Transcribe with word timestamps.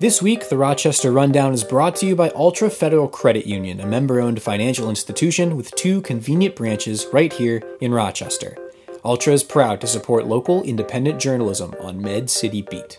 This 0.00 0.22
week, 0.22 0.48
the 0.48 0.56
Rochester 0.56 1.10
Rundown 1.10 1.52
is 1.52 1.64
brought 1.64 1.96
to 1.96 2.06
you 2.06 2.14
by 2.14 2.28
Altra 2.28 2.70
Federal 2.70 3.08
Credit 3.08 3.46
Union, 3.46 3.80
a 3.80 3.86
member 3.86 4.20
owned 4.20 4.40
financial 4.40 4.88
institution 4.88 5.56
with 5.56 5.74
two 5.74 6.02
convenient 6.02 6.54
branches 6.54 7.04
right 7.12 7.32
here 7.32 7.64
in 7.80 7.92
Rochester. 7.92 8.56
Altra 9.02 9.32
is 9.32 9.42
proud 9.42 9.80
to 9.80 9.88
support 9.88 10.28
local 10.28 10.62
independent 10.62 11.18
journalism 11.18 11.74
on 11.80 12.00
Med 12.00 12.30
City 12.30 12.62
Beat. 12.62 12.96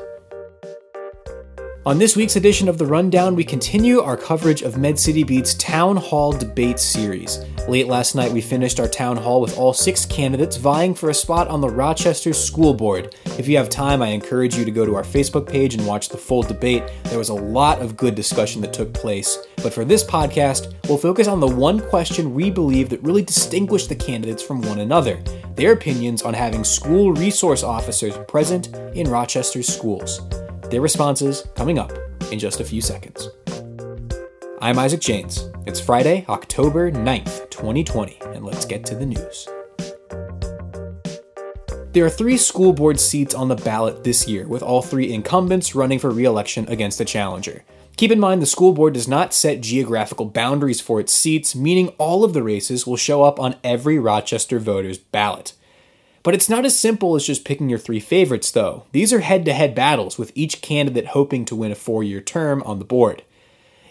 On 1.85 1.97
this 1.97 2.17
week's 2.17 2.35
edition 2.35 2.67
of 2.67 2.77
The 2.77 2.85
Rundown, 2.85 3.35
we 3.35 3.45
continue 3.45 4.01
our 4.01 4.17
coverage 4.17 4.63
of 4.63 4.77
Med 4.77 4.99
City 4.99 5.23
Beat's 5.23 5.53
Town 5.53 5.95
Hall 5.95 6.33
Debate 6.33 6.77
Series. 6.77 7.39
Late 7.69 7.87
last 7.87 8.15
night, 8.15 8.33
we 8.33 8.41
finished 8.41 8.81
our 8.81 8.87
town 8.87 9.15
hall 9.15 9.39
with 9.39 9.57
all 9.57 9.71
six 9.71 10.05
candidates 10.05 10.57
vying 10.57 10.93
for 10.93 11.09
a 11.09 11.13
spot 11.13 11.47
on 11.47 11.61
the 11.61 11.69
Rochester 11.69 12.33
School 12.33 12.73
Board. 12.73 13.15
If 13.37 13.47
you 13.47 13.55
have 13.55 13.69
time, 13.69 14.01
I 14.01 14.07
encourage 14.07 14.57
you 14.57 14.65
to 14.65 14.71
go 14.71 14.85
to 14.85 14.95
our 14.95 15.03
Facebook 15.03 15.47
page 15.47 15.73
and 15.73 15.87
watch 15.87 16.09
the 16.09 16.17
full 16.17 16.43
debate. 16.43 16.83
There 17.05 17.17
was 17.17 17.29
a 17.29 17.33
lot 17.33 17.79
of 17.81 17.95
good 17.95 18.13
discussion 18.13 18.61
that 18.61 18.73
took 18.73 18.93
place. 18.93 19.37
But 19.63 19.73
for 19.73 19.85
this 19.85 20.03
podcast, 20.03 20.73
we'll 20.89 20.97
focus 20.97 21.29
on 21.29 21.39
the 21.39 21.47
one 21.47 21.79
question 21.79 22.35
we 22.35 22.51
believe 22.51 22.89
that 22.89 23.01
really 23.03 23.23
distinguished 23.23 23.87
the 23.87 23.95
candidates 23.95 24.43
from 24.43 24.61
one 24.61 24.79
another 24.79 25.23
their 25.55 25.73
opinions 25.73 26.21
on 26.21 26.33
having 26.33 26.63
school 26.63 27.11
resource 27.13 27.63
officers 27.63 28.17
present 28.29 28.73
in 28.95 29.09
Rochester's 29.09 29.67
schools. 29.67 30.21
Their 30.69 30.81
responses 30.81 31.47
coming 31.55 31.79
up 31.79 31.91
in 32.31 32.37
just 32.37 32.59
a 32.59 32.63
few 32.63 32.79
seconds. 32.79 33.27
I'm 34.61 34.77
Isaac 34.77 34.99
Janes. 34.99 35.49
It's 35.65 35.79
Friday, 35.79 36.25
October 36.29 36.91
9th, 36.91 37.49
2020, 37.49 38.19
and 38.35 38.45
let's 38.45 38.65
get 38.65 38.85
to 38.85 38.95
the 38.95 39.07
news. 39.07 39.49
There 41.91 42.05
are 42.05 42.09
three 42.09 42.37
school 42.37 42.71
board 42.71 42.99
seats 42.99 43.33
on 43.33 43.47
the 43.47 43.55
ballot 43.55 44.03
this 44.03 44.27
year, 44.27 44.47
with 44.47 44.61
all 44.61 44.83
three 44.83 45.11
incumbents 45.11 45.73
running 45.73 45.97
for 45.97 46.11
re 46.11 46.25
election 46.25 46.67
against 46.67 47.01
a 47.01 47.05
challenger. 47.05 47.63
Keep 47.97 48.11
in 48.11 48.19
mind 48.19 48.39
the 48.39 48.45
school 48.45 48.71
board 48.71 48.93
does 48.93 49.07
not 49.07 49.33
set 49.33 49.61
geographical 49.61 50.27
boundaries 50.27 50.79
for 50.79 50.99
its 50.99 51.11
seats, 51.11 51.55
meaning 51.55 51.87
all 51.97 52.23
of 52.23 52.33
the 52.33 52.43
races 52.43 52.85
will 52.85 52.95
show 52.95 53.23
up 53.23 53.39
on 53.39 53.55
every 53.63 53.97
Rochester 53.97 54.59
voter's 54.59 54.99
ballot. 54.99 55.53
But 56.23 56.33
it's 56.33 56.49
not 56.49 56.65
as 56.65 56.77
simple 56.77 57.15
as 57.15 57.25
just 57.25 57.45
picking 57.45 57.69
your 57.69 57.79
three 57.79 57.99
favorites, 57.99 58.51
though. 58.51 58.85
These 58.91 59.13
are 59.13 59.19
head 59.19 59.45
to 59.45 59.53
head 59.53 59.73
battles, 59.73 60.17
with 60.17 60.31
each 60.35 60.61
candidate 60.61 61.07
hoping 61.07 61.45
to 61.45 61.55
win 61.55 61.71
a 61.71 61.75
four 61.75 62.03
year 62.03 62.21
term 62.21 62.61
on 62.63 62.79
the 62.79 62.85
board. 62.85 63.23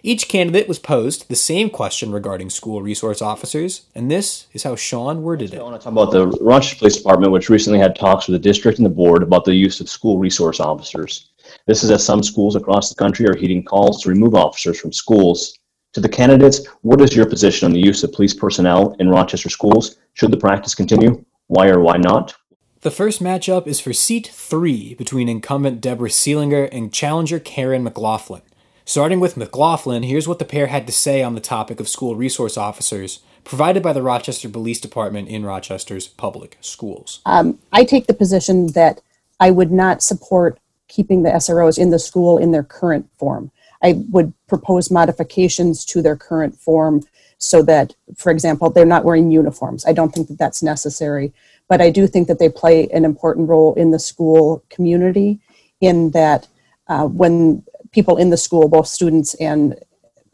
Each 0.02 0.28
candidate 0.28 0.68
was 0.68 0.78
posed 0.78 1.28
the 1.28 1.34
same 1.34 1.70
question 1.70 2.12
regarding 2.12 2.50
school 2.50 2.82
resource 2.82 3.20
officers, 3.20 3.82
and 3.94 4.10
this 4.10 4.46
is 4.52 4.62
how 4.62 4.76
Sean 4.76 5.22
worded 5.22 5.52
it. 5.52 5.58
I 5.58 5.62
want 5.62 5.80
to 5.80 5.84
talk 5.84 5.92
about 5.92 6.12
the 6.12 6.28
Rochester 6.40 6.78
Police 6.78 6.96
Department, 6.96 7.32
which 7.32 7.50
recently 7.50 7.80
had 7.80 7.96
talks 7.96 8.28
with 8.28 8.34
the 8.34 8.48
district 8.48 8.78
and 8.78 8.86
the 8.86 8.90
board 8.90 9.22
about 9.22 9.44
the 9.44 9.54
use 9.54 9.80
of 9.80 9.88
school 9.88 10.18
resource 10.18 10.60
officers. 10.60 11.30
This 11.66 11.82
is 11.82 11.90
as 11.90 12.04
some 12.04 12.22
schools 12.22 12.54
across 12.54 12.88
the 12.88 12.94
country 12.94 13.26
are 13.26 13.36
heeding 13.36 13.64
calls 13.64 14.02
to 14.02 14.08
remove 14.08 14.34
officers 14.34 14.78
from 14.78 14.92
schools. 14.92 15.58
To 15.94 16.00
the 16.00 16.08
candidates, 16.08 16.64
what 16.82 17.00
is 17.00 17.16
your 17.16 17.26
position 17.26 17.66
on 17.66 17.72
the 17.72 17.80
use 17.80 18.04
of 18.04 18.12
police 18.12 18.34
personnel 18.34 18.94
in 19.00 19.08
Rochester 19.08 19.48
schools? 19.48 19.96
Should 20.14 20.30
the 20.30 20.36
practice 20.36 20.74
continue? 20.74 21.24
Why 21.48 21.68
or 21.68 21.80
why 21.80 21.96
not? 21.96 22.34
The 22.82 22.90
first 22.90 23.22
matchup 23.22 23.66
is 23.66 23.80
for 23.80 23.94
seat 23.94 24.30
three 24.32 24.94
between 24.94 25.30
incumbent 25.30 25.80
Deborah 25.80 26.10
Seelinger 26.10 26.68
and 26.70 26.92
challenger 26.92 27.40
Karen 27.40 27.82
McLaughlin. 27.82 28.42
Starting 28.84 29.18
with 29.18 29.36
McLaughlin, 29.36 30.02
here's 30.02 30.28
what 30.28 30.38
the 30.38 30.44
pair 30.44 30.66
had 30.66 30.86
to 30.86 30.92
say 30.92 31.22
on 31.22 31.34
the 31.34 31.40
topic 31.40 31.80
of 31.80 31.88
school 31.88 32.16
resource 32.16 32.58
officers 32.58 33.20
provided 33.44 33.82
by 33.82 33.94
the 33.94 34.02
Rochester 34.02 34.48
Police 34.48 34.78
Department 34.78 35.28
in 35.28 35.44
Rochester's 35.44 36.06
public 36.06 36.58
schools. 36.60 37.20
Um, 37.24 37.58
I 37.72 37.84
take 37.84 38.06
the 38.06 38.14
position 38.14 38.72
that 38.72 39.00
I 39.40 39.50
would 39.50 39.72
not 39.72 40.02
support 40.02 40.58
keeping 40.86 41.22
the 41.22 41.30
SROs 41.30 41.78
in 41.78 41.88
the 41.88 41.98
school 41.98 42.36
in 42.36 42.52
their 42.52 42.62
current 42.62 43.08
form. 43.16 43.50
I 43.82 44.02
would 44.10 44.32
propose 44.46 44.90
modifications 44.90 45.84
to 45.86 46.02
their 46.02 46.16
current 46.16 46.56
form 46.56 47.04
so 47.38 47.62
that, 47.62 47.94
for 48.16 48.30
example, 48.30 48.70
they're 48.70 48.84
not 48.84 49.04
wearing 49.04 49.30
uniforms. 49.30 49.86
I 49.86 49.92
don't 49.92 50.12
think 50.12 50.28
that 50.28 50.38
that's 50.38 50.62
necessary, 50.62 51.32
but 51.68 51.80
I 51.80 51.90
do 51.90 52.06
think 52.06 52.26
that 52.28 52.38
they 52.38 52.48
play 52.48 52.88
an 52.88 53.04
important 53.04 53.48
role 53.48 53.74
in 53.74 53.92
the 53.92 53.98
school 53.98 54.64
community 54.70 55.38
in 55.80 56.10
that 56.10 56.48
uh, 56.88 57.06
when 57.06 57.62
people 57.92 58.16
in 58.16 58.30
the 58.30 58.36
school, 58.36 58.68
both 58.68 58.88
students 58.88 59.34
and 59.34 59.76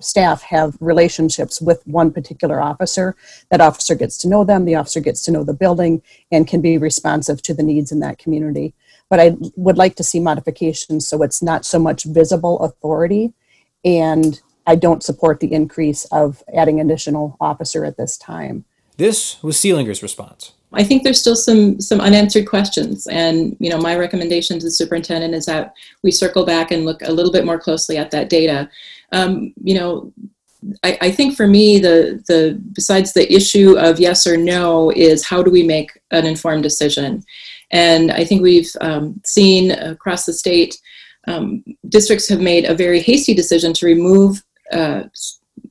staff 0.01 0.43
have 0.43 0.77
relationships 0.81 1.61
with 1.61 1.87
one 1.87 2.11
particular 2.13 2.61
officer. 2.61 3.17
That 3.51 3.61
officer 3.61 3.95
gets 3.95 4.19
to 4.19 4.29
know 4.29 4.45
them, 4.45 4.65
the 4.65 4.75
officer 4.75 5.01
gets 5.01 5.23
to 5.25 5.31
know 5.31 5.45
the 5.45 5.55
building, 5.55 6.03
and 6.31 6.47
can 6.47 6.61
be 6.61 6.79
responsive 6.79 7.43
to 7.43 7.55
the 7.55 7.63
needs 7.63 7.93
in 7.93 8.01
that 8.01 8.19
community. 8.19 8.75
But 9.11 9.21
I 9.21 9.37
would 9.57 9.77
like 9.77 9.97
to 9.97 10.05
see 10.05 10.21
modifications 10.21 11.07
so 11.07 11.23
it's 11.23 11.43
not 11.43 11.65
so 11.65 11.79
much 11.79 12.05
visible 12.05 12.59
authority 12.61 13.33
and 13.85 14.41
I 14.67 14.77
don't 14.77 15.03
support 15.03 15.41
the 15.41 15.53
increase 15.53 16.05
of 16.07 16.43
adding 16.55 16.81
additional 16.81 17.37
officer 17.41 17.85
at 17.85 17.97
this 17.97 18.17
time. 18.17 18.65
This 18.97 19.43
was 19.43 19.57
Seelinger's 19.57 20.03
response. 20.03 20.53
I 20.73 20.83
think 20.83 21.03
there's 21.03 21.21
still 21.21 21.37
some 21.37 21.81
some 21.81 22.01
unanswered 22.01 22.49
questions, 22.49 23.07
and 23.07 23.57
you 23.61 23.71
know 23.71 23.79
my 23.79 23.97
recommendation 23.97 24.59
to 24.59 24.65
the 24.65 24.71
superintendent 24.71 25.35
is 25.35 25.47
that 25.47 25.75
we 26.03 26.11
circle 26.11 26.45
back 26.45 26.71
and 26.71 26.85
look 26.85 27.03
a 27.03 27.13
little 27.13 27.31
bit 27.31 27.45
more 27.45 27.59
closely 27.59 27.97
at 27.97 28.11
that 28.11 28.29
data. 28.29 28.69
Um, 29.13 29.55
you 29.63 29.75
know, 29.75 30.13
I, 30.83 30.99
I, 31.01 31.11
think 31.13 31.37
for 31.37 31.47
me 31.47 31.79
the 31.79 32.23
the 32.27 32.61
besides 32.73 33.13
the 33.13 33.33
issue 33.33 33.79
of 33.79 34.01
yes 34.01 34.27
or 34.27 34.37
no 34.37 34.91
is 34.91 35.25
how 35.25 35.43
do 35.43 35.51
we 35.51 35.63
make 35.63 35.93
an 36.11 36.27
informed 36.27 36.65
decision, 36.65 37.23
and 37.71 38.11
I 38.13 38.25
think 38.25 38.43
we've 38.43 38.71
um, 38.81 39.21
seen 39.25 39.73
across 39.73 40.27
the 40.27 40.33
state 40.33 40.79
um, 41.27 41.65
districts 41.89 42.29
have 42.29 42.41
made 42.41 42.65
a 42.65 42.75
very 42.75 43.01
hasty 43.01 43.35
decision 43.35 43.73
to 43.75 43.87
remove 43.87 44.43
uh, 44.73 45.05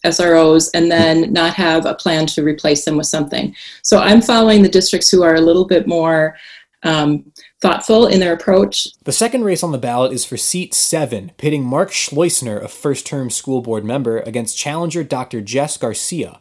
SROs 0.05 0.69
and 0.73 0.91
then 0.91 1.31
not 1.31 1.53
have 1.53 1.85
a 1.85 1.95
plan 1.95 2.25
to 2.27 2.43
replace 2.43 2.85
them 2.85 2.97
with 2.97 3.07
something. 3.07 3.55
So 3.81 3.99
I'm 3.99 4.21
following 4.21 4.61
the 4.61 4.69
districts 4.69 5.09
who 5.09 5.23
are 5.23 5.35
a 5.35 5.41
little 5.41 5.65
bit 5.65 5.87
more 5.87 6.35
um, 6.83 7.31
thoughtful 7.61 8.07
in 8.07 8.19
their 8.19 8.33
approach. 8.33 8.89
The 9.03 9.13
second 9.13 9.45
race 9.45 9.63
on 9.63 9.71
the 9.71 9.77
ballot 9.77 10.11
is 10.11 10.25
for 10.25 10.35
seat 10.35 10.73
seven, 10.73 11.31
pitting 11.37 11.63
Mark 11.63 11.91
Schleusner, 11.91 12.61
a 12.61 12.67
first 12.67 13.05
term 13.07 13.29
school 13.29 13.61
board 13.61 13.85
member, 13.85 14.19
against 14.19 14.57
challenger 14.57 15.03
Dr. 15.03 15.41
Jess 15.41 15.77
Garcia. 15.77 16.39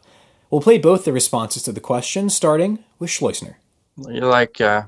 We'll 0.49 0.61
play 0.61 0.77
both 0.77 1.05
the 1.05 1.13
responses 1.13 1.63
to 1.63 1.71
the 1.71 1.79
question, 1.79 2.29
starting 2.29 2.83
with 2.99 3.09
Schleusner. 3.09 3.55
Like 3.95 4.59
uh, 4.59 4.83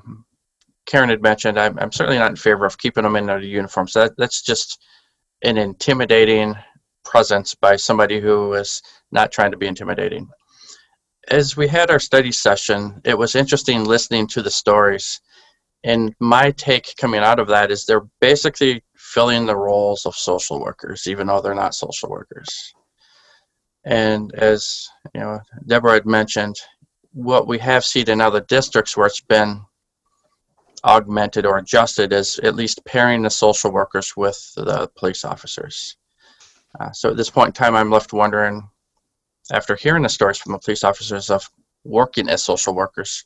Karen 0.86 1.08
had 1.08 1.22
mentioned, 1.22 1.58
I'm, 1.58 1.78
I'm, 1.78 1.92
certainly 1.92 2.18
not 2.18 2.30
in 2.30 2.36
favor 2.36 2.64
of 2.64 2.78
keeping 2.78 3.02
them 3.02 3.16
in 3.16 3.26
their 3.26 3.40
uniforms. 3.40 3.92
That, 3.92 4.12
that's 4.16 4.42
just 4.42 4.82
an 5.42 5.56
intimidating 5.58 6.54
presence 7.04 7.54
by 7.54 7.76
somebody 7.76 8.20
who 8.20 8.54
is 8.54 8.82
not 9.12 9.32
trying 9.32 9.50
to 9.50 9.56
be 9.56 9.66
intimidating. 9.66 10.28
As 11.28 11.56
we 11.56 11.66
had 11.66 11.90
our 11.90 11.98
study 11.98 12.32
session, 12.32 13.00
it 13.04 13.18
was 13.18 13.34
interesting 13.34 13.84
listening 13.84 14.28
to 14.28 14.42
the 14.42 14.50
stories. 14.50 15.20
And 15.84 16.14
my 16.20 16.52
take 16.52 16.94
coming 16.96 17.20
out 17.20 17.40
of 17.40 17.48
that 17.48 17.70
is 17.70 17.84
they're 17.84 18.08
basically 18.20 18.82
filling 18.96 19.46
the 19.46 19.56
roles 19.56 20.06
of 20.06 20.14
social 20.14 20.60
workers, 20.60 21.06
even 21.06 21.26
though 21.26 21.40
they're 21.40 21.54
not 21.54 21.74
social 21.74 22.08
workers. 22.08 22.48
And 23.84 24.34
as 24.34 24.88
you 25.14 25.20
know, 25.20 25.40
Deborah 25.66 25.94
had 25.94 26.06
mentioned, 26.06 26.56
what 27.16 27.46
we 27.46 27.58
have 27.58 27.82
seen 27.82 28.10
in 28.10 28.20
other 28.20 28.42
districts 28.42 28.94
where 28.94 29.06
it's 29.06 29.22
been 29.22 29.62
augmented 30.86 31.44
or 31.44 31.58
adjusted 31.58 32.12
is 32.12 32.38
at 32.38 32.54
least 32.54 32.84
pairing 32.84 33.22
the 33.22 33.30
social 33.30 33.70
workers 33.70 34.16
with 34.16 34.52
the 34.56 34.88
police 34.96 35.24
officers. 35.24 35.96
Uh, 36.78 36.92
so 36.92 37.10
at 37.10 37.16
this 37.16 37.30
point 37.30 37.48
in 37.48 37.52
time, 37.52 37.74
I'm 37.74 37.90
left 37.90 38.12
wondering, 38.12 38.68
after 39.52 39.74
hearing 39.74 40.02
the 40.02 40.08
stories 40.08 40.38
from 40.38 40.52
the 40.52 40.58
police 40.58 40.84
officers 40.84 41.30
of 41.30 41.48
working 41.84 42.28
as 42.28 42.42
social 42.42 42.74
workers, 42.74 43.24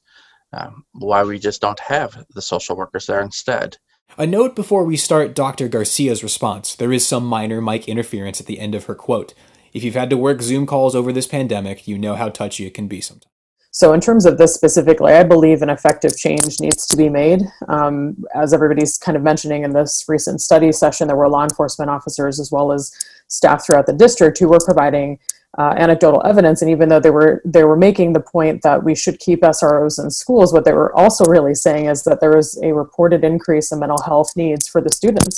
um, 0.53 0.85
why 0.93 1.23
we 1.23 1.39
just 1.39 1.61
don't 1.61 1.81
have 1.81 2.25
the 2.35 2.43
social 2.43 2.77
workers 2.77 3.07
there 3.07 3.21
instead. 3.21 3.77
A 4.19 4.27
note 4.27 4.57
before 4.57 4.85
we 4.85 4.97
start 4.97 5.35
Dr. 5.35 5.69
Garcia's 5.69 6.25
response. 6.25 6.75
There 6.75 6.93
is 6.93 7.07
some 7.07 7.25
minor 7.25 7.61
mic 7.61 7.89
interference 7.89 8.41
at 8.41 8.47
the 8.47 8.59
end 8.59 8.75
of 8.75 8.87
her 8.87 8.95
quote. 8.95 9.35
If 9.73 9.85
you've 9.85 9.95
had 9.95 10.11
to 10.11 10.17
work 10.17 10.43
Zoom 10.43 10.67
calls 10.67 10.97
over 10.97 11.13
this 11.13 11.29
pandemic, 11.29 11.87
you 11.87 11.97
know 11.97 12.17
how 12.17 12.29
touchy 12.29 12.67
it 12.67 12.75
can 12.75 12.89
be 12.89 13.01
sometimes. 13.01 13.31
So, 13.73 13.93
in 13.93 14.01
terms 14.01 14.27
of 14.27 14.37
this 14.37 14.53
specifically, 14.53 15.13
I 15.13 15.23
believe 15.23 15.63
an 15.63 15.71
effective 15.71 16.17
change 16.17 16.61
needs 16.61 16.87
to 16.89 16.97
be 16.97 17.09
made. 17.09 17.43
Um, 17.69 18.25
as 18.35 18.53
everybody's 18.53 18.99
kind 18.99 19.17
of 19.17 19.23
mentioning 19.23 19.63
in 19.63 19.73
this 19.73 20.05
recent 20.09 20.41
study 20.41 20.73
session, 20.73 21.07
there 21.07 21.17
were 21.17 21.29
law 21.29 21.45
enforcement 21.45 21.89
officers 21.89 22.41
as 22.41 22.51
well 22.51 22.73
as 22.73 22.93
staff 23.29 23.65
throughout 23.65 23.87
the 23.87 23.93
district 23.93 24.39
who 24.39 24.49
were 24.49 24.59
providing 24.65 25.21
uh, 25.61 25.75
anecdotal 25.77 26.23
evidence. 26.25 26.63
And 26.63 26.71
even 26.71 26.89
though 26.89 27.01
they 27.01 27.11
were 27.11 27.43
they 27.45 27.65
were 27.65 27.77
making 27.77 28.15
the 28.15 28.21
point 28.21 28.63
that 28.63 28.83
we 28.83 28.95
should 28.95 29.19
keep 29.19 29.43
SROs 29.43 30.03
in 30.03 30.11
schools, 30.11 30.55
what 30.55 30.65
they 30.65 30.73
were 30.73 30.91
also 30.97 31.25
really 31.27 31.55
saying 31.55 31.85
is 31.87 32.05
that 32.05 32.21
there 32.21 32.37
is 32.39 32.59
a 32.63 32.73
reported 32.73 33.25
increase 33.25 33.71
in 33.71 33.79
mental 33.79 34.01
health 34.03 34.31
needs 34.37 34.67
for 34.67 34.81
the 34.81 34.91
students 34.91 35.37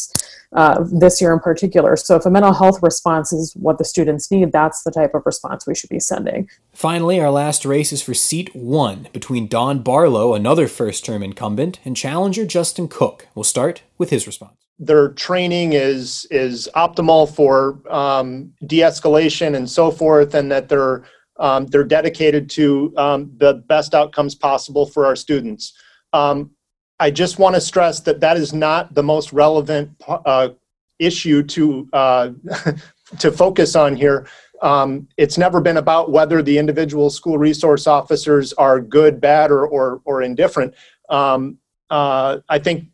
uh, 0.52 0.84
this 0.92 1.20
year 1.20 1.32
in 1.32 1.40
particular. 1.40 1.96
So 1.96 2.14
if 2.14 2.24
a 2.24 2.30
mental 2.30 2.52
health 2.52 2.78
response 2.82 3.32
is 3.32 3.52
what 3.54 3.78
the 3.78 3.84
students 3.84 4.30
need, 4.30 4.52
that's 4.52 4.84
the 4.84 4.92
type 4.92 5.12
of 5.14 5.26
response 5.26 5.66
we 5.66 5.74
should 5.74 5.90
be 5.90 5.98
sending. 6.00 6.48
Finally, 6.72 7.18
our 7.18 7.30
last 7.30 7.64
race 7.64 7.92
is 7.92 8.02
for 8.02 8.14
seat 8.14 8.54
one 8.54 9.08
between 9.12 9.48
Don 9.48 9.80
Barlow, 9.80 10.34
another 10.34 10.68
first-term 10.68 11.22
incumbent, 11.22 11.80
and 11.84 11.96
challenger 11.96 12.46
Justin 12.46 12.86
Cook. 12.86 13.26
We'll 13.34 13.42
start 13.56 13.82
with 13.98 14.10
his 14.10 14.26
response 14.28 14.61
their 14.82 15.10
training 15.10 15.74
is 15.74 16.26
is 16.30 16.68
optimal 16.74 17.32
for 17.32 17.80
um, 17.88 18.52
de-escalation 18.66 19.54
and 19.54 19.70
so 19.70 19.90
forth, 19.90 20.34
and 20.34 20.50
that 20.50 20.68
they're 20.68 21.04
um, 21.38 21.66
they're 21.66 21.84
dedicated 21.84 22.50
to 22.50 22.92
um, 22.96 23.32
the 23.36 23.54
best 23.54 23.94
outcomes 23.94 24.34
possible 24.34 24.84
for 24.84 25.06
our 25.06 25.16
students. 25.16 25.72
Um, 26.12 26.50
I 26.98 27.10
just 27.10 27.38
want 27.38 27.54
to 27.54 27.60
stress 27.60 28.00
that 28.00 28.20
that 28.20 28.36
is 28.36 28.52
not 28.52 28.94
the 28.94 29.02
most 29.02 29.32
relevant 29.32 29.90
uh, 30.08 30.50
issue 30.98 31.42
to 31.44 31.88
uh, 31.92 32.30
to 33.18 33.30
focus 33.30 33.76
on 33.76 33.94
here. 33.94 34.26
Um, 34.62 35.08
it's 35.16 35.38
never 35.38 35.60
been 35.60 35.76
about 35.76 36.10
whether 36.10 36.42
the 36.42 36.58
individual 36.58 37.10
school 37.10 37.38
resource 37.38 37.86
officers 37.86 38.52
are 38.54 38.80
good, 38.80 39.20
bad, 39.20 39.52
or 39.52 39.66
or, 39.66 40.00
or 40.04 40.22
indifferent. 40.22 40.74
Um, 41.08 41.58
uh, 41.90 42.38
I 42.48 42.58
think 42.58 42.88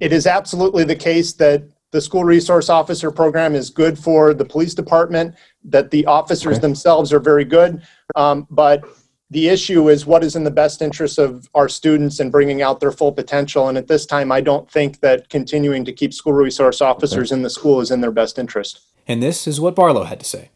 it 0.00 0.12
is 0.12 0.26
absolutely 0.26 0.84
the 0.84 0.96
case 0.96 1.32
that 1.34 1.64
the 1.92 2.00
school 2.00 2.24
resource 2.24 2.68
officer 2.68 3.10
program 3.10 3.54
is 3.54 3.70
good 3.70 3.98
for 3.98 4.34
the 4.34 4.44
police 4.44 4.74
department, 4.74 5.34
that 5.64 5.90
the 5.90 6.04
officers 6.06 6.54
Okay. 6.56 6.60
themselves 6.60 7.12
are 7.12 7.20
very 7.20 7.44
good. 7.44 7.82
Um, 8.14 8.46
but 8.50 8.84
the 9.30 9.48
issue 9.48 9.88
is 9.88 10.06
what 10.06 10.22
is 10.22 10.36
in 10.36 10.44
the 10.44 10.50
best 10.50 10.82
interest 10.82 11.18
of 11.18 11.48
our 11.54 11.68
students 11.68 12.20
and 12.20 12.30
bringing 12.30 12.62
out 12.62 12.80
their 12.80 12.92
full 12.92 13.12
potential. 13.12 13.68
And 13.68 13.78
at 13.78 13.88
this 13.88 14.06
time, 14.06 14.30
I 14.30 14.40
don't 14.40 14.70
think 14.70 15.00
that 15.00 15.28
continuing 15.30 15.84
to 15.84 15.92
keep 15.92 16.12
school 16.12 16.32
resource 16.32 16.80
officers 16.80 17.32
in 17.32 17.42
the 17.42 17.50
school 17.50 17.80
is 17.80 17.90
in 17.90 18.00
their 18.00 18.12
best 18.12 18.38
interest. 18.38 18.80
And 19.08 19.22
this 19.22 19.46
is 19.46 19.60
what 19.60 19.74
Barlow 19.74 20.04
had 20.04 20.20
to 20.20 20.26
say. 20.26 20.50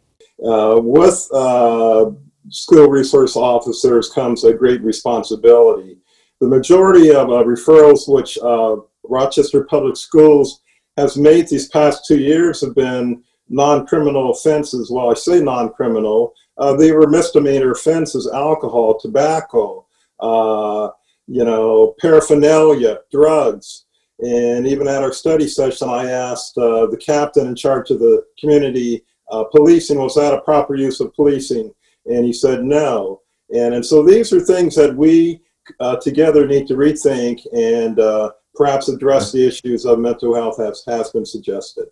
Uh, 0.45 0.79
with 0.83 1.29
uh, 1.33 2.11
school 2.49 2.89
resource 2.89 3.37
officers 3.37 4.11
comes 4.11 4.45
a 4.45 4.53
great 4.53 4.83
responsibility. 4.83 5.99
The 6.41 6.47
majority 6.49 7.11
of 7.11 7.29
uh, 7.29 7.45
referrals 7.45 8.09
which 8.09 8.39
uh, 8.39 8.77
Rochester 9.11 9.65
Public 9.65 9.97
Schools 9.97 10.61
has 10.97 11.17
made 11.17 11.49
these 11.49 11.69
past 11.69 12.07
two 12.07 12.19
years 12.19 12.61
have 12.61 12.75
been 12.75 13.23
non-criminal 13.49 14.31
offenses. 14.31 14.91
Well, 14.91 15.11
I 15.11 15.15
say 15.15 15.41
non-criminal. 15.41 16.33
Uh, 16.59 16.75
they 16.75 16.93
were 16.93 17.09
misdemeanor 17.09 17.73
offenses: 17.73 18.31
alcohol, 18.33 18.99
tobacco, 18.99 19.87
uh, 20.21 20.91
you 21.27 21.45
know, 21.45 21.95
paraphernalia, 22.01 22.99
drugs. 23.11 23.87
And 24.21 24.67
even 24.67 24.87
at 24.87 25.03
our 25.03 25.13
study 25.13 25.49
session, 25.49 25.89
I 25.89 26.11
asked 26.11 26.59
uh, 26.59 26.87
the 26.87 26.99
captain 26.99 27.47
in 27.47 27.57
charge 27.57 27.91
of 27.91 28.01
the 28.01 28.25
community 28.39 29.03
uh, 29.31 29.45
policing 29.45 29.99
was 29.99 30.15
that 30.17 30.35
a 30.35 30.41
proper 30.41 30.75
use 30.75 31.01
of 31.01 31.15
policing 31.15 31.73
and 32.07 32.25
he 32.25 32.33
said 32.33 32.65
no 32.65 33.21
and 33.51 33.75
and 33.75 33.85
so 33.85 34.03
these 34.03 34.33
are 34.33 34.41
things 34.41 34.75
that 34.75 34.95
we 34.95 35.41
uh, 35.79 35.97
together 35.97 36.47
need 36.47 36.67
to 36.67 36.75
rethink 36.75 37.41
and 37.53 38.01
uh, 38.01 38.31
perhaps 38.55 38.89
address 38.89 39.33
the 39.33 39.47
issues 39.47 39.85
of 39.85 39.99
mental 39.99 40.35
health 40.35 40.61
as 40.61 40.83
has 40.87 41.11
been 41.11 41.27
suggested 41.27 41.87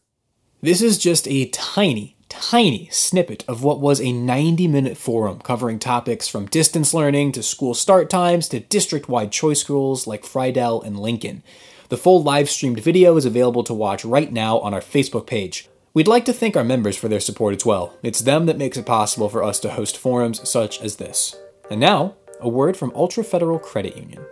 This 0.60 0.82
is 0.82 0.98
just 0.98 1.28
a 1.28 1.48
tiny, 1.50 2.16
tiny 2.28 2.88
snippet 2.90 3.44
of 3.46 3.62
what 3.62 3.80
was 3.80 4.00
a 4.00 4.12
90 4.12 4.68
minute 4.68 4.96
forum 4.96 5.40
covering 5.40 5.78
topics 5.78 6.28
from 6.28 6.46
distance 6.46 6.92
learning 6.92 7.32
to 7.32 7.42
school 7.42 7.74
start 7.74 8.10
times 8.10 8.48
to 8.48 8.60
district 8.60 9.08
wide 9.08 9.32
choice 9.32 9.60
schools 9.60 10.06
like 10.06 10.24
Friedell 10.24 10.84
and 10.84 10.98
Lincoln. 10.98 11.42
The 11.88 11.96
full 11.96 12.22
live 12.22 12.50
streamed 12.50 12.80
video 12.80 13.16
is 13.16 13.24
available 13.24 13.64
to 13.64 13.72
watch 13.72 14.04
right 14.04 14.30
now 14.30 14.58
on 14.58 14.74
our 14.74 14.80
Facebook 14.80 15.26
page. 15.26 15.68
We'd 15.94 16.06
like 16.06 16.26
to 16.26 16.34
thank 16.34 16.54
our 16.54 16.64
members 16.64 16.96
for 16.98 17.08
their 17.08 17.18
support 17.18 17.54
as 17.56 17.64
well. 17.64 17.96
It's 18.02 18.20
them 18.20 18.44
that 18.46 18.58
makes 18.58 18.76
it 18.76 18.84
possible 18.84 19.30
for 19.30 19.42
us 19.42 19.58
to 19.60 19.70
host 19.70 19.96
forums 19.96 20.46
such 20.48 20.82
as 20.82 20.96
this. 20.96 21.34
And 21.70 21.80
now, 21.80 22.16
a 22.40 22.48
word 22.48 22.76
from 22.76 22.92
Altra 22.94 23.24
Federal 23.24 23.58
Credit 23.58 23.96
Union. 23.96 24.24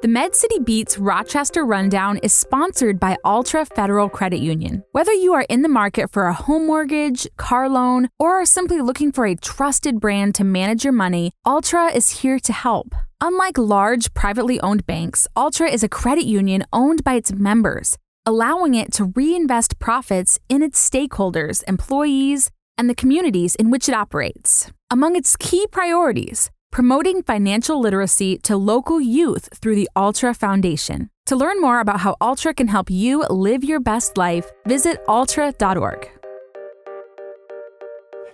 The 0.00 0.06
Med 0.06 0.36
City 0.36 0.60
Beats 0.60 0.96
Rochester 0.96 1.66
Rundown 1.66 2.18
is 2.18 2.32
sponsored 2.32 3.00
by 3.00 3.16
Altra 3.24 3.66
Federal 3.66 4.08
Credit 4.08 4.38
Union. 4.38 4.84
Whether 4.92 5.12
you 5.12 5.34
are 5.34 5.44
in 5.48 5.62
the 5.62 5.68
market 5.68 6.12
for 6.12 6.28
a 6.28 6.32
home 6.32 6.68
mortgage, 6.68 7.26
car 7.36 7.68
loan, 7.68 8.08
or 8.16 8.40
are 8.40 8.46
simply 8.46 8.80
looking 8.80 9.10
for 9.10 9.26
a 9.26 9.34
trusted 9.34 9.98
brand 9.98 10.36
to 10.36 10.44
manage 10.44 10.84
your 10.84 10.92
money, 10.92 11.32
Altra 11.44 11.86
is 11.86 12.22
here 12.22 12.38
to 12.38 12.52
help. 12.52 12.94
Unlike 13.20 13.58
large 13.58 14.14
privately 14.14 14.60
owned 14.60 14.86
banks, 14.86 15.26
Altra 15.34 15.68
is 15.68 15.82
a 15.82 15.88
credit 15.88 16.26
union 16.26 16.64
owned 16.72 17.02
by 17.02 17.14
its 17.14 17.32
members, 17.32 17.98
allowing 18.24 18.76
it 18.76 18.92
to 18.92 19.12
reinvest 19.16 19.80
profits 19.80 20.38
in 20.48 20.62
its 20.62 20.78
stakeholders, 20.78 21.64
employees, 21.66 22.52
and 22.78 22.88
the 22.88 22.94
communities 22.94 23.56
in 23.56 23.68
which 23.68 23.88
it 23.88 23.96
operates. 23.96 24.70
Among 24.92 25.16
its 25.16 25.34
key 25.34 25.66
priorities, 25.66 26.52
promoting 26.70 27.22
financial 27.22 27.80
literacy 27.80 28.38
to 28.38 28.56
local 28.56 29.00
youth 29.00 29.48
through 29.60 29.76
the 29.76 29.88
Altra 29.96 30.34
Foundation. 30.34 31.10
To 31.26 31.36
learn 31.36 31.60
more 31.60 31.80
about 31.80 32.00
how 32.00 32.16
Altra 32.20 32.54
can 32.54 32.68
help 32.68 32.90
you 32.90 33.24
live 33.28 33.64
your 33.64 33.80
best 33.80 34.16
life, 34.16 34.50
visit 34.66 35.02
altra.org. 35.08 36.08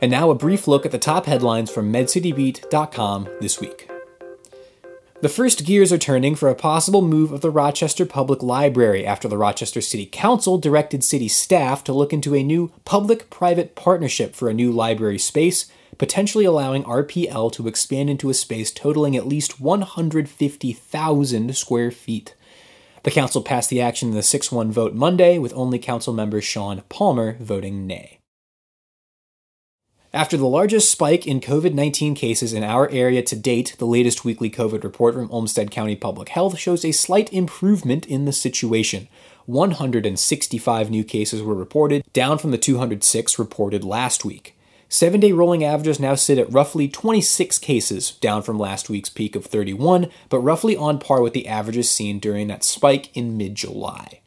And 0.00 0.10
now 0.10 0.30
a 0.30 0.34
brief 0.34 0.68
look 0.68 0.84
at 0.84 0.92
the 0.92 0.98
top 0.98 1.26
headlines 1.26 1.70
from 1.70 1.92
MedCityBeat.com 1.92 3.28
this 3.40 3.60
week. 3.60 3.88
The 5.22 5.28
first 5.30 5.64
gears 5.64 5.90
are 5.90 5.96
turning 5.96 6.34
for 6.34 6.50
a 6.50 6.54
possible 6.54 7.00
move 7.00 7.32
of 7.32 7.40
the 7.40 7.50
Rochester 7.50 8.04
Public 8.04 8.42
Library 8.42 9.06
after 9.06 9.26
the 9.26 9.38
Rochester 9.38 9.80
City 9.80 10.04
Council 10.04 10.58
directed 10.58 11.02
city 11.02 11.28
staff 11.28 11.82
to 11.84 11.94
look 11.94 12.12
into 12.12 12.34
a 12.34 12.42
new 12.42 12.70
public 12.84 13.30
private 13.30 13.74
partnership 13.74 14.34
for 14.34 14.50
a 14.50 14.54
new 14.54 14.70
library 14.70 15.18
space, 15.18 15.64
potentially 15.98 16.44
allowing 16.44 16.84
RPL 16.84 17.52
to 17.52 17.68
expand 17.68 18.10
into 18.10 18.30
a 18.30 18.34
space 18.34 18.70
totaling 18.70 19.16
at 19.16 19.26
least 19.26 19.60
150,000 19.60 21.56
square 21.56 21.90
feet. 21.90 22.34
The 23.04 23.10
council 23.10 23.42
passed 23.42 23.70
the 23.70 23.82
action 23.82 24.08
in 24.08 24.14
the 24.14 24.22
6 24.22 24.50
1 24.50 24.72
vote 24.72 24.94
Monday, 24.94 25.38
with 25.38 25.52
only 25.54 25.78
council 25.78 26.14
member 26.14 26.40
Sean 26.40 26.82
Palmer 26.88 27.36
voting 27.38 27.86
nay. 27.86 28.18
After 30.14 30.36
the 30.36 30.46
largest 30.46 30.92
spike 30.92 31.26
in 31.26 31.40
COVID 31.40 31.74
19 31.74 32.14
cases 32.14 32.52
in 32.52 32.62
our 32.62 32.88
area 32.90 33.20
to 33.22 33.34
date, 33.34 33.74
the 33.78 33.84
latest 33.84 34.24
weekly 34.24 34.48
COVID 34.48 34.84
report 34.84 35.14
from 35.14 35.28
Olmsted 35.30 35.72
County 35.72 35.96
Public 35.96 36.28
Health 36.28 36.56
shows 36.56 36.84
a 36.84 36.92
slight 36.92 37.32
improvement 37.32 38.06
in 38.06 38.24
the 38.24 38.32
situation. 38.32 39.08
165 39.46 40.90
new 40.90 41.02
cases 41.02 41.42
were 41.42 41.54
reported, 41.54 42.04
down 42.12 42.38
from 42.38 42.52
the 42.52 42.58
206 42.58 43.38
reported 43.38 43.82
last 43.82 44.24
week. 44.24 44.56
Seven 44.94 45.18
day 45.18 45.32
rolling 45.32 45.64
averages 45.64 45.98
now 45.98 46.14
sit 46.14 46.38
at 46.38 46.52
roughly 46.52 46.86
26 46.86 47.58
cases, 47.58 48.12
down 48.12 48.42
from 48.42 48.60
last 48.60 48.88
week's 48.88 49.08
peak 49.08 49.34
of 49.34 49.44
31, 49.44 50.08
but 50.28 50.38
roughly 50.38 50.76
on 50.76 51.00
par 51.00 51.20
with 51.20 51.32
the 51.32 51.48
averages 51.48 51.90
seen 51.90 52.20
during 52.20 52.46
that 52.46 52.62
spike 52.62 53.10
in 53.12 53.36
mid 53.36 53.56
July. 53.56 54.20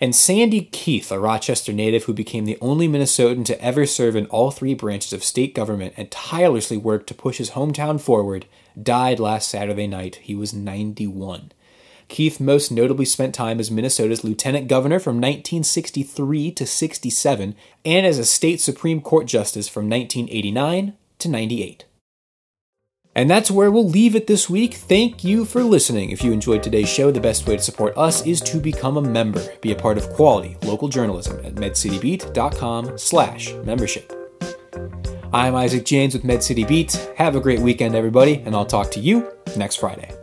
And 0.00 0.16
Sandy 0.16 0.62
Keith, 0.72 1.12
a 1.12 1.20
Rochester 1.20 1.70
native 1.70 2.04
who 2.04 2.14
became 2.14 2.46
the 2.46 2.56
only 2.62 2.88
Minnesotan 2.88 3.44
to 3.44 3.62
ever 3.62 3.84
serve 3.84 4.16
in 4.16 4.24
all 4.28 4.50
three 4.50 4.72
branches 4.72 5.12
of 5.12 5.22
state 5.22 5.54
government 5.54 5.92
and 5.98 6.10
tirelessly 6.10 6.78
worked 6.78 7.06
to 7.08 7.14
push 7.14 7.36
his 7.36 7.50
hometown 7.50 8.00
forward, 8.00 8.46
died 8.82 9.20
last 9.20 9.50
Saturday 9.50 9.86
night. 9.86 10.16
He 10.22 10.34
was 10.34 10.54
91. 10.54 11.52
Keith 12.14 12.38
most 12.38 12.70
notably 12.70 13.04
spent 13.04 13.34
time 13.34 13.58
as 13.58 13.72
Minnesota's 13.72 14.22
lieutenant 14.22 14.68
governor 14.68 15.00
from 15.00 15.16
1963 15.16 16.52
to 16.52 16.64
67 16.64 17.56
and 17.84 18.06
as 18.06 18.20
a 18.20 18.24
state 18.24 18.60
Supreme 18.60 19.00
Court 19.00 19.26
justice 19.26 19.66
from 19.66 19.90
1989 19.90 20.94
to 21.18 21.28
98. 21.28 21.86
And 23.16 23.28
that's 23.28 23.50
where 23.50 23.68
we'll 23.68 23.88
leave 23.88 24.14
it 24.14 24.28
this 24.28 24.48
week. 24.48 24.74
Thank 24.74 25.24
you 25.24 25.44
for 25.44 25.64
listening. 25.64 26.10
If 26.10 26.22
you 26.22 26.30
enjoyed 26.30 26.62
today's 26.62 26.88
show, 26.88 27.10
the 27.10 27.18
best 27.18 27.48
way 27.48 27.56
to 27.56 27.62
support 27.64 27.98
us 27.98 28.24
is 28.24 28.40
to 28.42 28.60
become 28.60 28.96
a 28.96 29.02
member. 29.02 29.44
Be 29.60 29.72
a 29.72 29.76
part 29.76 29.98
of 29.98 30.08
quality 30.10 30.56
local 30.62 30.86
journalism 30.86 31.44
at 31.44 31.56
medcitybeat.com 31.56 32.96
slash 32.96 33.52
membership. 33.64 34.12
I'm 35.32 35.56
Isaac 35.56 35.84
James 35.84 36.14
with 36.14 36.22
MedCity 36.22 36.68
Beat. 36.68 36.92
Have 37.16 37.34
a 37.34 37.40
great 37.40 37.58
weekend, 37.58 37.96
everybody, 37.96 38.36
and 38.46 38.54
I'll 38.54 38.64
talk 38.64 38.92
to 38.92 39.00
you 39.00 39.32
next 39.56 39.80
Friday. 39.80 40.14